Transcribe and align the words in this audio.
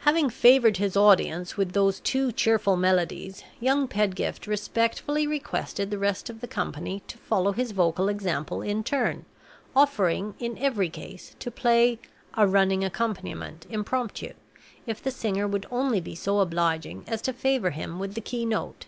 Having 0.00 0.28
favored 0.28 0.76
his 0.76 0.94
audience 0.94 1.56
with 1.56 1.72
those 1.72 1.98
two 1.98 2.32
cheerful 2.32 2.76
melodies, 2.76 3.44
young 3.60 3.88
Pedgift 3.88 4.46
respectfully 4.46 5.26
requested 5.26 5.90
the 5.90 5.96
rest 5.96 6.28
of 6.28 6.42
the 6.42 6.46
company 6.46 7.02
to 7.06 7.16
follow 7.16 7.52
his 7.52 7.70
vocal 7.70 8.10
example 8.10 8.60
in 8.60 8.84
turn, 8.84 9.24
offering, 9.74 10.34
in 10.38 10.58
every 10.58 10.90
case, 10.90 11.34
to 11.38 11.50
play 11.50 11.98
"a 12.34 12.46
running 12.46 12.84
accompaniment" 12.84 13.64
impromptu, 13.70 14.34
if 14.86 15.02
the 15.02 15.10
singer 15.10 15.48
would 15.48 15.64
only 15.70 15.98
be 15.98 16.14
so 16.14 16.40
obliging 16.40 17.02
as 17.06 17.22
to 17.22 17.32
favor 17.32 17.70
him 17.70 17.98
with 17.98 18.12
the 18.12 18.20
key 18.20 18.44
note. 18.44 18.84